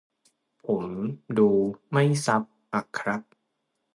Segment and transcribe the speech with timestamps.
[0.65, 0.83] ผม
[1.37, 1.49] ดู
[1.91, 3.21] ไม่ซับอะครับ